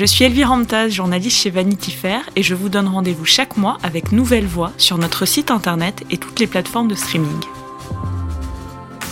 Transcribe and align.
Je 0.00 0.06
suis 0.06 0.24
Elvire 0.24 0.48
Ramtaz, 0.48 0.88
journaliste 0.88 1.42
chez 1.42 1.50
Vanity 1.50 1.90
Fair, 1.90 2.22
et 2.34 2.42
je 2.42 2.54
vous 2.54 2.70
donne 2.70 2.88
rendez-vous 2.88 3.26
chaque 3.26 3.58
mois 3.58 3.76
avec 3.82 4.12
Nouvelle 4.12 4.46
Voix 4.46 4.72
sur 4.78 4.96
notre 4.96 5.26
site 5.26 5.50
internet 5.50 6.06
et 6.08 6.16
toutes 6.16 6.40
les 6.40 6.46
plateformes 6.46 6.88
de 6.88 6.94
streaming. 6.94 7.38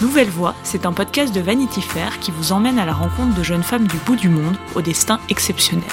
Nouvelle 0.01 0.31
Voix, 0.31 0.55
c'est 0.63 0.87
un 0.87 0.95
podcast 0.95 1.35
de 1.35 1.43
Vanity 1.43 1.83
Fair 1.83 2.19
qui 2.21 2.31
vous 2.31 2.53
emmène 2.53 2.79
à 2.79 2.87
la 2.87 2.95
rencontre 2.95 3.35
de 3.35 3.43
jeunes 3.43 3.63
femmes 3.63 3.87
du 3.87 3.99
bout 4.07 4.17
du 4.17 4.31
monde 4.31 4.57
au 4.77 4.81
destin 4.81 5.21
exceptionnel. 5.29 5.85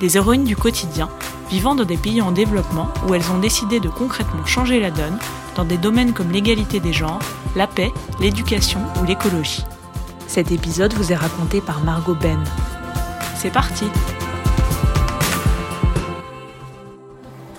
Des 0.00 0.16
héroïnes 0.16 0.42
du 0.42 0.56
quotidien, 0.56 1.08
vivant 1.48 1.76
dans 1.76 1.84
des 1.84 1.96
pays 1.96 2.20
en 2.20 2.32
développement 2.32 2.88
où 3.06 3.14
elles 3.14 3.30
ont 3.30 3.38
décidé 3.38 3.78
de 3.78 3.88
concrètement 3.88 4.44
changer 4.44 4.80
la 4.80 4.90
donne 4.90 5.20
dans 5.54 5.64
des 5.64 5.78
domaines 5.78 6.12
comme 6.12 6.32
l'égalité 6.32 6.80
des 6.80 6.92
genres, 6.92 7.20
la 7.54 7.68
paix, 7.68 7.92
l'éducation 8.18 8.80
ou 9.00 9.04
l'écologie. 9.04 9.62
Cet 10.26 10.50
épisode 10.50 10.94
vous 10.94 11.12
est 11.12 11.16
raconté 11.16 11.60
par 11.60 11.84
Margot 11.84 12.16
Ben. 12.16 12.42
C'est 13.40 13.52
parti 13.52 13.84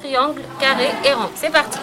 Triangle, 0.02 0.42
carré 0.60 0.90
et 1.06 1.14
rond. 1.14 1.30
C'est 1.36 1.50
parti 1.50 1.80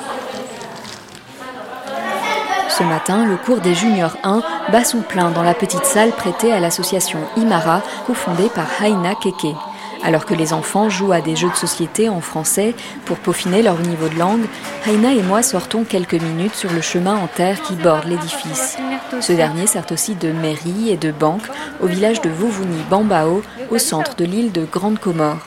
Ce 2.69 2.83
matin, 2.83 3.25
le 3.25 3.37
cours 3.39 3.61
des 3.61 3.75
juniors 3.75 4.15
1 4.23 4.43
bat 4.71 4.85
son 4.85 5.01
plein 5.01 5.31
dans 5.31 5.43
la 5.43 5.55
petite 5.55 5.87
salle 5.87 6.11
prêtée 6.11 6.53
à 6.53 6.61
l'association 6.61 7.21
Imara, 7.39 7.81
cofondée 8.07 8.51
par 8.55 8.67
Haina 8.83 9.15
Keke. 9.15 9.57
Alors 10.05 10.25
que 10.25 10.35
les 10.35 10.53
enfants 10.53 10.89
jouent 10.89 11.13
à 11.13 11.21
des 11.21 11.37
jeux 11.37 11.51
de 11.51 11.57
société 11.57 12.09
en 12.09 12.21
français 12.21 12.75
pour 13.05 13.19
peaufiner 13.19 13.63
leur 13.63 13.79
niveau 13.79 14.09
de 14.09 14.19
langue, 14.19 14.47
Haina 14.87 15.13
et 15.13 15.23
moi 15.23 15.43
sortons 15.43 15.85
quelques 15.85 16.15
minutes 16.15 16.55
sur 16.55 16.73
le 16.73 16.81
chemin 16.81 17.17
en 17.17 17.27
terre 17.27 17.61
qui 17.63 17.75
borde 17.75 18.05
l'édifice. 18.05 18.77
Ce 19.21 19.33
dernier 19.33 19.67
sert 19.67 19.87
aussi 19.91 20.15
de 20.15 20.33
mairie 20.33 20.91
et 20.91 20.97
de 20.97 21.11
banque 21.11 21.47
au 21.81 21.87
village 21.87 22.21
de 22.21 22.31
Vouvouni 22.31 22.83
Bambao, 22.91 23.43
au 23.71 23.79
centre 23.79 24.15
de 24.17 24.25
l'île 24.25 24.53
de 24.53 24.65
Grande 24.65 24.99
Comore. 24.99 25.39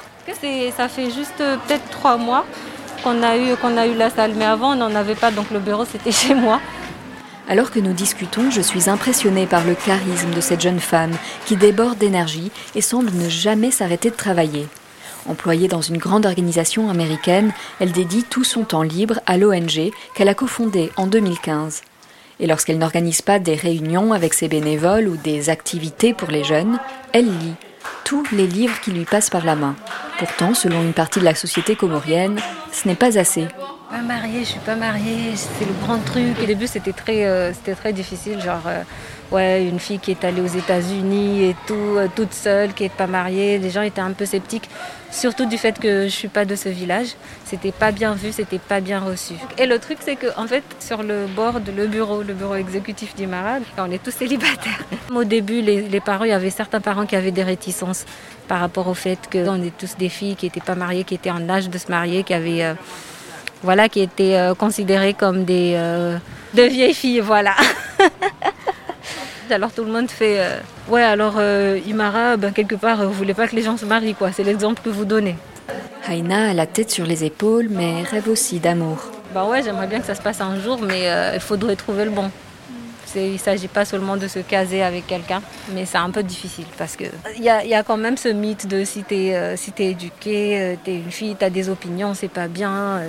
Ça 0.75 0.87
fait 0.87 1.11
juste 1.11 1.41
euh, 1.41 1.57
peut-être 1.67 1.89
trois 1.89 2.17
mois 2.17 2.45
qu'on 3.03 3.23
a, 3.23 3.37
eu, 3.37 3.55
qu'on 3.57 3.75
a 3.77 3.87
eu 3.87 3.95
la 3.95 4.09
salle, 4.09 4.33
mais 4.35 4.45
avant 4.45 4.73
on 4.73 4.75
n'en 4.75 4.95
avait 4.95 5.15
pas, 5.15 5.31
donc 5.31 5.51
le 5.51 5.59
bureau 5.59 5.85
c'était 5.85 6.11
chez 6.23 6.33
moi. 6.33 6.59
Alors 7.49 7.71
que 7.71 7.79
nous 7.79 7.93
discutons, 7.93 8.51
je 8.51 8.61
suis 8.61 8.91
impressionnée 8.91 9.47
par 9.47 9.65
le 9.65 9.73
charisme 9.73 10.29
de 10.35 10.39
cette 10.39 10.61
jeune 10.61 10.79
femme 10.79 11.13
qui 11.47 11.55
déborde 11.55 11.97
d'énergie 11.97 12.51
et 12.75 12.81
semble 12.81 13.11
ne 13.11 13.27
jamais 13.27 13.71
s'arrêter 13.71 14.11
de 14.11 14.15
travailler. 14.15 14.67
Employée 15.27 15.67
dans 15.67 15.81
une 15.81 15.97
grande 15.97 16.27
organisation 16.27 16.91
américaine, 16.91 17.51
elle 17.79 17.91
dédie 17.91 18.23
tout 18.23 18.43
son 18.43 18.65
temps 18.65 18.83
libre 18.83 19.19
à 19.25 19.35
l'ONG 19.37 19.91
qu'elle 20.13 20.29
a 20.29 20.35
cofondée 20.35 20.91
en 20.95 21.07
2015. 21.07 21.81
Et 22.39 22.45
lorsqu'elle 22.45 22.77
n'organise 22.77 23.23
pas 23.23 23.39
des 23.39 23.55
réunions 23.55 24.13
avec 24.13 24.35
ses 24.35 24.47
bénévoles 24.47 25.07
ou 25.07 25.17
des 25.17 25.49
activités 25.49 26.13
pour 26.13 26.29
les 26.29 26.43
jeunes, 26.43 26.79
elle 27.13 27.25
lit 27.25 27.55
tous 28.05 28.27
les 28.31 28.45
livres 28.45 28.79
qui 28.79 28.91
lui 28.91 29.05
passent 29.05 29.31
par 29.31 29.43
la 29.43 29.55
main. 29.55 29.75
Pourtant, 30.19 30.53
selon 30.53 30.83
une 30.83 30.93
partie 30.93 31.19
de 31.19 31.25
la 31.25 31.33
société 31.33 31.75
comorienne, 31.75 32.39
ce 32.71 32.87
n'est 32.87 32.95
pas 32.95 33.17
assez. 33.17 33.47
Pas 33.89 34.03
mariée, 34.03 34.41
je 34.41 34.49
suis 34.49 34.59
pas 34.59 34.75
mariée, 34.75 35.35
c'est 35.35 35.65
le 35.65 35.73
grand 35.81 35.97
truc. 35.97 36.37
Au 36.39 36.45
début, 36.45 36.67
c'était 36.67 36.93
très, 36.93 37.25
euh, 37.25 37.51
c'était 37.53 37.73
très 37.73 37.91
difficile, 37.91 38.39
genre, 38.39 38.61
euh, 38.67 38.83
ouais, 39.31 39.65
une 39.67 39.79
fille 39.79 39.97
qui 39.97 40.11
est 40.11 40.23
allée 40.23 40.41
aux 40.41 40.45
États-Unis 40.45 41.45
et 41.45 41.55
tout, 41.65 41.73
euh, 41.73 42.07
toute 42.15 42.31
seule, 42.31 42.73
qui 42.75 42.83
est 42.83 42.93
pas 42.93 43.07
mariée. 43.07 43.57
Les 43.57 43.71
gens 43.71 43.81
étaient 43.81 43.99
un 43.99 44.11
peu 44.11 44.27
sceptiques, 44.27 44.69
surtout 45.09 45.47
du 45.47 45.57
fait 45.57 45.79
que 45.79 46.03
je 46.03 46.09
suis 46.09 46.27
pas 46.27 46.45
de 46.45 46.55
ce 46.55 46.69
village. 46.69 47.07
C'était 47.45 47.71
pas 47.71 47.91
bien 47.91 48.13
vu, 48.13 48.31
c'était 48.31 48.59
pas 48.59 48.79
bien 48.79 48.99
reçu. 48.99 49.33
Et 49.57 49.65
le 49.65 49.79
truc, 49.79 49.97
c'est 50.01 50.17
que, 50.17 50.27
en 50.37 50.45
fait, 50.45 50.63
sur 50.79 51.01
le 51.01 51.25
bord 51.25 51.59
de 51.59 51.71
le 51.71 51.87
bureau, 51.87 52.21
le 52.21 52.35
bureau 52.35 52.53
exécutif 52.55 53.15
d'Imara, 53.15 53.57
on 53.79 53.89
est 53.89 54.03
tous 54.03 54.13
célibataires. 54.13 54.85
Au 55.15 55.23
début, 55.23 55.61
les, 55.61 55.81
les 55.81 55.99
parents, 55.99 56.25
il 56.25 56.29
y 56.29 56.33
avait 56.33 56.51
certains 56.51 56.79
parents 56.79 57.07
qui 57.07 57.15
avaient 57.15 57.31
des 57.31 57.43
réticences 57.43 58.05
par 58.47 58.59
rapport 58.59 58.87
au 58.87 58.93
fait 58.93 59.17
qu'on 59.31 59.63
est 59.63 59.75
tous 59.75 59.97
des 59.97 60.09
filles 60.09 60.35
qui 60.35 60.45
n'étaient 60.45 60.59
pas 60.59 60.75
mariées, 60.75 61.05
qui 61.05 61.15
étaient 61.15 61.31
en 61.31 61.49
âge 61.49 61.71
de 61.71 61.77
se 61.79 61.89
marier, 61.89 62.23
qui 62.23 62.35
avaient 62.35 62.75
voilà, 63.63 63.89
qui 63.89 64.01
étaient 64.01 64.35
euh, 64.35 64.55
considérées 64.55 65.13
comme 65.13 65.43
des 65.43 65.73
euh, 65.75 66.17
de 66.53 66.63
vieilles 66.63 66.93
filles, 66.93 67.19
voilà. 67.19 67.55
alors 69.49 69.71
tout 69.71 69.83
le 69.83 69.91
monde 69.91 70.09
fait, 70.09 70.39
euh, 70.39 70.59
ouais, 70.89 71.03
alors 71.03 71.41
Imara, 71.87 72.37
ben, 72.37 72.51
quelque 72.51 72.75
part, 72.75 73.03
vous 73.03 73.13
voulez 73.13 73.33
pas 73.33 73.47
que 73.47 73.55
les 73.55 73.63
gens 73.63 73.77
se 73.77 73.85
marient, 73.85 74.15
quoi. 74.15 74.31
C'est 74.31 74.43
l'exemple 74.43 74.81
que 74.83 74.89
vous 74.89 75.05
donnez. 75.05 75.35
Haina 76.07 76.49
a 76.49 76.53
la 76.53 76.65
tête 76.65 76.89
sur 76.89 77.05
les 77.05 77.23
épaules, 77.23 77.67
mais 77.69 78.03
rêve 78.03 78.29
aussi 78.29 78.59
d'amour. 78.59 78.97
Bah 79.33 79.45
ouais, 79.45 79.61
j'aimerais 79.61 79.87
bien 79.87 79.99
que 79.99 80.07
ça 80.07 80.15
se 80.15 80.21
passe 80.21 80.41
un 80.41 80.59
jour, 80.59 80.79
mais 80.81 81.07
il 81.33 81.39
faudrait 81.39 81.75
trouver 81.75 82.05
le 82.05 82.11
bon. 82.11 82.31
Il 83.15 83.33
ne 83.33 83.37
s'agit 83.37 83.67
pas 83.67 83.85
seulement 83.85 84.17
de 84.17 84.27
se 84.27 84.37
caser 84.37 84.83
avec 84.83 85.07
quelqu'un, 85.07 85.41
mais 85.73 85.85
c'est 85.85 85.97
un 85.97 86.11
peu 86.11 86.21
difficile 86.21 86.65
parce 86.77 86.95
qu'il 86.95 87.09
y 87.39 87.49
a, 87.49 87.65
y 87.65 87.73
a 87.73 87.81
quand 87.81 87.97
même 87.97 88.17
ce 88.17 88.29
mythe 88.29 88.67
de 88.67 88.83
si 88.85 89.03
tu 89.03 89.15
es, 89.15 89.57
si 89.57 89.73
es 89.79 89.85
éduquée, 89.91 90.77
tu 90.83 90.91
es 90.91 90.95
une 90.95 91.11
fille, 91.11 91.35
tu 91.37 91.43
as 91.43 91.49
des 91.49 91.69
opinions, 91.69 92.13
c'est 92.13 92.27
pas 92.27 92.47
bien 92.47 93.01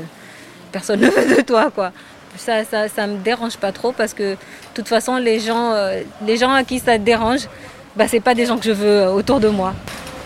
personne 0.70 1.00
ne 1.00 1.10
veut 1.10 1.36
de 1.36 1.42
toi, 1.42 1.70
quoi. 1.74 1.92
Ça, 2.36 2.64
ça, 2.64 2.88
ça 2.88 3.06
me 3.06 3.16
dérange 3.18 3.56
pas 3.56 3.72
trop 3.72 3.92
parce 3.92 4.14
que 4.14 4.32
de 4.32 4.38
toute 4.74 4.88
façon, 4.88 5.16
les 5.16 5.40
gens, 5.40 5.72
euh, 5.72 6.02
les 6.24 6.36
gens 6.36 6.52
à 6.52 6.62
qui 6.62 6.78
ça 6.78 6.96
dérange, 6.96 7.48
bah, 7.96 8.06
c'est 8.08 8.20
pas 8.20 8.34
des 8.34 8.46
gens 8.46 8.56
que 8.56 8.64
je 8.64 8.70
veux 8.70 9.00
euh, 9.00 9.10
autour 9.10 9.40
de 9.40 9.48
moi. 9.48 9.74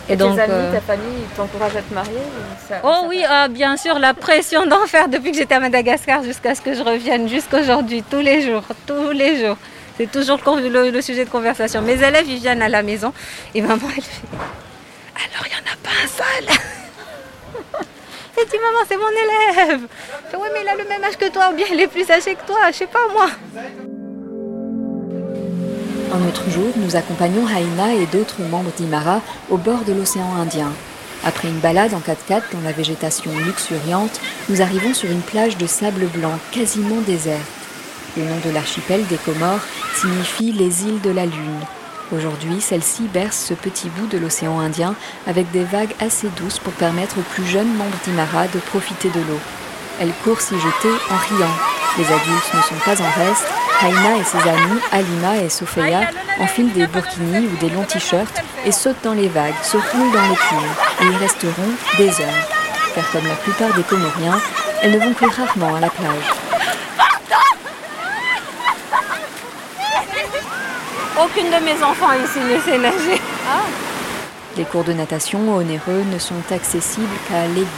Et, 0.09 0.16
donc, 0.16 0.37
tes 0.37 0.43
amis, 0.43 0.53
euh, 0.53 0.72
ta 0.72 0.81
famille, 0.83 1.22
t'encouragent 1.34 1.77
à 1.77 1.83
te 1.83 1.94
marier 1.94 2.19
Oh 2.83 3.06
oui, 3.09 3.25
ah, 3.27 3.49
bien 3.49 3.78
sûr, 3.78 3.99
la 3.99 4.12
pression 4.12 4.66
d'en 4.71 4.87
faire 4.87 5.09
depuis 5.09 5.33
que 5.33 5.38
j'étais 5.38 5.54
à 5.54 5.60
Madagascar 5.60 6.22
jusqu'à 6.22 6.54
ce 6.54 6.60
que 6.60 6.75
je 6.75 6.83
revienne 6.83 7.27
jusqu'aujourd'hui, 7.27 8.04
tous 8.09 8.21
les 8.21 8.43
jours, 8.43 8.65
tous 8.87 9.10
les 9.10 9.43
jours. 9.43 9.56
C'est 9.97 10.10
toujours 10.10 10.38
le, 10.47 10.91
le, 10.91 11.00
sujet 11.00 11.25
de 11.25 11.31
conversation. 11.31 11.81
Mes 11.81 11.94
élèves, 11.94 12.28
ils 12.28 12.38
viennent 12.38 12.62
à 12.62 12.69
la 12.69 12.83
maison 12.83 13.12
et 13.54 13.62
maman, 13.62 13.87
elle 13.97 14.03
fait 14.03 14.27
Alors, 15.15 15.47
il 15.47 15.50
n'y 15.50 15.54
en 15.54 15.72
a 15.72 15.77
pas 15.83 15.91
un 16.04 16.09
seul 16.09 16.74
maman, 18.59 18.84
c'est 18.88 18.97
mon 18.97 19.09
élève. 19.09 19.81
Je 20.31 20.37
oui, 20.37 20.48
mais 20.53 20.60
il 20.62 20.69
a 20.69 20.76
le 20.76 20.88
même 20.88 21.04
âge 21.04 21.16
que 21.16 21.28
toi, 21.31 21.50
ou 21.53 21.56
bien 21.56 21.66
il 21.70 21.81
est 21.81 21.88
plus 21.88 22.10
âgé 22.10 22.34
que 22.34 22.47
toi, 22.47 22.70
je 22.70 22.78
sais 22.78 22.87
pas 22.87 23.06
moi. 23.12 23.28
Un 26.15 26.28
autre 26.28 26.48
jour, 26.50 26.72
nous 26.76 26.97
accompagnons 26.97 27.47
Haina 27.48 27.94
et 27.94 28.06
d'autres 28.06 28.41
membres 28.42 28.70
d'Imara 28.76 29.20
au 29.50 29.56
bord 29.56 29.84
de 29.84 29.92
l'océan 29.92 30.34
Indien. 30.37 30.72
Après 31.25 31.48
une 31.48 31.59
balade 31.59 31.94
en 31.94 32.00
4x4 32.00 32.53
dans 32.53 32.60
la 32.62 32.72
végétation 32.72 33.31
luxuriante, 33.38 34.20
nous 34.48 34.60
arrivons 34.60 34.92
sur 34.92 35.10
une 35.10 35.22
plage 35.22 35.56
de 35.56 35.66
sable 35.66 36.06
blanc 36.06 36.38
quasiment 36.53 37.00
déserte. 37.00 37.41
Le 38.16 38.25
nom 38.25 38.38
de 38.44 38.50
l'archipel 38.50 39.06
des 39.06 39.16
Comores 39.16 39.65
signifie 39.94 40.53
les 40.53 40.84
îles 40.84 41.00
de 41.00 41.10
la 41.10 41.25
Lune. 41.25 41.60
Aujourd'hui, 42.12 42.60
celle-ci 42.60 43.04
berce 43.04 43.47
ce 43.48 43.54
petit 43.54 43.88
bout 43.88 44.06
de 44.06 44.19
l'océan 44.19 44.60
Indien 44.60 44.94
avec 45.26 45.50
des 45.53 45.65
vagues 45.65 45.94
assez 46.00 46.28
douces 46.37 46.59
pour 46.59 46.75
permettre 46.75 47.19
aux 47.19 47.22
plus 47.22 47.47
jeunes 47.47 47.75
membres 47.75 47.97
d'Imara 48.04 48.47
de 48.48 48.59
profiter 48.59 49.09
de 49.09 49.20
l'eau. 49.20 49.41
Elle 50.00 50.12
court 50.22 50.41
s'y 50.41 50.54
jeter 50.54 50.91
en 51.10 51.16
riant. 51.16 51.54
Les 51.97 52.04
adultes 52.04 52.54
ne 52.54 52.60
sont 52.60 52.84
pas 52.84 53.00
en 53.00 53.10
reste. 53.10 53.47
Haina 53.82 54.19
et 54.19 54.25
ses 54.25 54.48
amis, 54.48 54.81
Alima 54.92 55.37
et 55.38 55.48
Sofia, 55.48 56.03
enfilent 56.41 56.72
des 56.72 56.87
burkinis 56.87 57.47
ou 57.47 57.56
des 57.56 57.70
longs 57.70 57.84
t-shirts 57.84 58.42
et 58.66 58.72
sautent 58.72 59.03
dans 59.03 59.15
les 59.15 59.28
vagues, 59.28 59.54
se 59.62 59.76
roulent 59.76 60.12
dans 60.12 60.28
les 60.28 61.06
et 61.06 61.10
y 61.10 61.16
resteront 61.16 61.53
des 61.97 62.09
heures. 62.21 62.48
Car 62.94 63.10
comme 63.12 63.26
la 63.26 63.34
plupart 63.34 63.75
des 63.75 63.82
Comoriens, 63.82 64.41
elles 64.82 64.92
ne 64.92 64.98
vont 64.98 65.15
que 65.15 65.25
rarement 65.25 65.75
à 65.75 65.81
la 65.81 65.91
plage. 65.91 66.44
Aucune 71.17 71.47
de 71.47 71.65
mes 71.65 71.81
enfants 71.83 72.13
ici 72.13 72.41
ne 72.41 72.59
sait 72.61 72.79
nager. 72.79 73.21
Ah. 73.49 73.63
Les 74.57 74.65
cours 74.65 74.83
de 74.83 74.93
natation 74.93 75.55
onéreux 75.55 76.03
ne 76.13 76.19
sont 76.19 76.35
accessibles 76.51 77.07
qu'à 77.29 77.47
l'élite. 77.47 77.69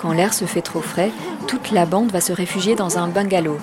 Quand 0.00 0.12
l'air 0.12 0.32
se 0.32 0.44
fait 0.44 0.62
trop 0.62 0.82
frais, 0.82 1.10
toute 1.48 1.72
la 1.72 1.84
bande 1.84 2.12
va 2.12 2.20
se 2.20 2.32
réfugier 2.32 2.76
dans 2.76 2.96
un 2.96 3.08
bungalow. 3.08 3.58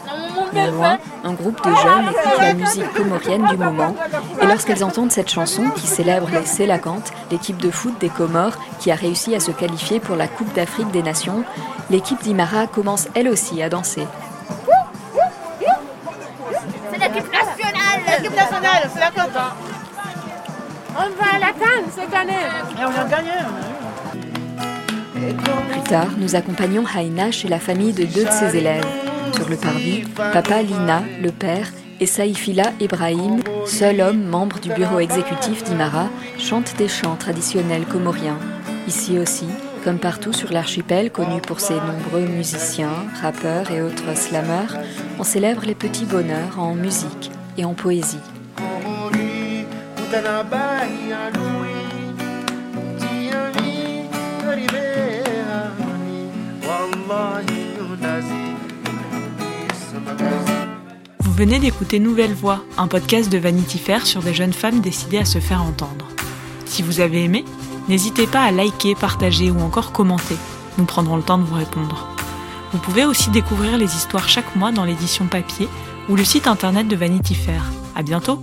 Non 0.53 0.71
loin, 0.71 0.97
un 1.23 1.33
groupe 1.33 1.63
de 1.63 1.69
jeunes 1.69 2.09
écoute 2.09 2.39
la 2.39 2.53
musique 2.53 2.93
comorienne 2.93 3.45
du 3.49 3.57
moment. 3.57 3.95
Et 4.41 4.45
lorsqu'elles 4.45 4.83
entendent 4.83 5.11
cette 5.11 5.29
chanson 5.29 5.69
qui 5.75 5.87
célèbre 5.87 6.27
les 6.31 6.45
Sélacantes, 6.45 7.11
l'équipe 7.31 7.57
de 7.57 7.71
foot 7.71 7.93
des 7.99 8.09
Comores 8.09 8.57
qui 8.79 8.91
a 8.91 8.95
réussi 8.95 9.35
à 9.35 9.39
se 9.39 9.51
qualifier 9.51 9.99
pour 9.99 10.15
la 10.15 10.27
Coupe 10.27 10.53
d'Afrique 10.53 10.91
des 10.91 11.03
Nations, 11.03 11.43
l'équipe 11.89 12.21
d'Imara 12.23 12.67
commence 12.67 13.07
elle 13.15 13.29
aussi 13.29 13.61
à 13.61 13.69
danser. 13.69 14.05
On 21.01 21.09
va 21.15 21.35
à 21.35 21.39
la 21.39 21.53
Cannes 21.53 21.89
cette 21.89 22.13
année. 22.13 22.33
Et 22.77 22.85
on 22.85 22.89
vient 22.89 23.05
de 23.05 23.09
gagner. 23.09 23.31
Plus 25.71 25.83
tard, 25.83 26.09
nous 26.17 26.35
accompagnons 26.35 26.83
Haina 26.85 27.31
chez 27.31 27.47
la 27.47 27.59
famille 27.59 27.93
de 27.93 28.03
deux 28.03 28.25
de 28.25 28.29
ses 28.29 28.57
élèves. 28.57 28.85
Sur 29.33 29.47
le 29.47 29.55
parvis, 29.55 30.03
papa 30.17 30.61
Lina, 30.61 31.03
le 31.21 31.31
père, 31.31 31.69
et 32.01 32.05
Saïfila 32.05 32.73
Ibrahim, 32.81 33.41
seul 33.65 34.01
homme 34.01 34.23
membre 34.23 34.59
du 34.59 34.73
bureau 34.73 34.99
exécutif 34.99 35.63
d'Imara, 35.63 36.09
chante 36.37 36.75
des 36.77 36.89
chants 36.89 37.15
traditionnels 37.15 37.85
comoriens. 37.85 38.37
Ici 38.85 39.19
aussi, 39.19 39.47
comme 39.85 39.99
partout 39.99 40.33
sur 40.33 40.51
l'archipel 40.51 41.11
connu 41.11 41.39
pour 41.39 41.61
ses 41.61 41.75
nombreux 41.75 42.27
musiciens, 42.27 43.05
rappeurs 43.21 43.71
et 43.71 43.81
autres 43.81 44.17
slameurs, 44.17 44.75
on 45.17 45.23
célèbre 45.23 45.63
les 45.65 45.75
petits 45.75 46.05
bonheurs 46.05 46.59
en 46.59 46.75
musique 46.75 47.31
et 47.57 47.63
en 47.63 47.73
poésie. 47.73 48.19
Vous 61.19 61.31
venez 61.33 61.59
d'écouter 61.59 61.99
Nouvelle 61.99 62.33
Voix, 62.33 62.63
un 62.77 62.87
podcast 62.87 63.31
de 63.31 63.37
Vanity 63.37 63.77
Fair 63.77 64.07
sur 64.07 64.23
des 64.23 64.33
jeunes 64.33 64.53
femmes 64.53 64.81
décidées 64.81 65.19
à 65.19 65.25
se 65.25 65.39
faire 65.39 65.61
entendre. 65.61 66.07
Si 66.65 66.81
vous 66.81 67.01
avez 67.01 67.23
aimé, 67.23 67.45
n'hésitez 67.87 68.25
pas 68.25 68.41
à 68.41 68.51
liker, 68.51 68.95
partager 68.95 69.51
ou 69.51 69.59
encore 69.59 69.91
commenter. 69.91 70.37
Nous 70.79 70.85
prendrons 70.85 71.17
le 71.17 71.23
temps 71.23 71.37
de 71.37 71.43
vous 71.43 71.55
répondre. 71.55 72.07
Vous 72.71 72.79
pouvez 72.79 73.05
aussi 73.05 73.29
découvrir 73.29 73.77
les 73.77 73.95
histoires 73.95 74.27
chaque 74.27 74.55
mois 74.55 74.71
dans 74.71 74.85
l'édition 74.85 75.27
papier 75.27 75.69
ou 76.09 76.15
le 76.15 76.23
site 76.23 76.47
internet 76.47 76.87
de 76.87 76.95
Vanity 76.95 77.35
Fair. 77.35 77.63
À 77.95 78.01
bientôt! 78.01 78.41